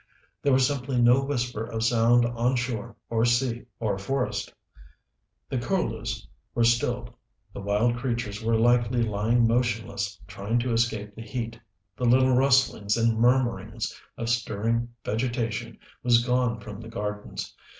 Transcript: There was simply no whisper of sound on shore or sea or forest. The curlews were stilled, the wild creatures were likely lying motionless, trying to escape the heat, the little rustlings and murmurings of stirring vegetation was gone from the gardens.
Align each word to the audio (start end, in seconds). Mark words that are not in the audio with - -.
There 0.41 0.51
was 0.51 0.65
simply 0.65 0.99
no 0.99 1.23
whisper 1.23 1.63
of 1.63 1.83
sound 1.83 2.25
on 2.25 2.55
shore 2.55 2.95
or 3.11 3.23
sea 3.23 3.65
or 3.79 3.99
forest. 3.99 4.51
The 5.47 5.59
curlews 5.59 6.27
were 6.55 6.63
stilled, 6.63 7.13
the 7.53 7.61
wild 7.61 7.97
creatures 7.97 8.43
were 8.43 8.55
likely 8.57 9.03
lying 9.03 9.47
motionless, 9.47 10.19
trying 10.25 10.57
to 10.57 10.73
escape 10.73 11.13
the 11.13 11.21
heat, 11.21 11.59
the 11.95 12.05
little 12.05 12.33
rustlings 12.35 12.97
and 12.97 13.19
murmurings 13.19 13.93
of 14.17 14.27
stirring 14.29 14.89
vegetation 15.05 15.77
was 16.01 16.25
gone 16.25 16.59
from 16.61 16.81
the 16.81 16.89
gardens. 16.89 17.55